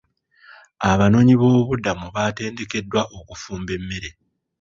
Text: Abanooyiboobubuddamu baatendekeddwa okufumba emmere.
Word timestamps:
Abanooyiboobubuddamu 0.91 2.07
baatendekeddwa 2.15 3.01
okufumba 3.19 3.71
emmere. 3.77 4.09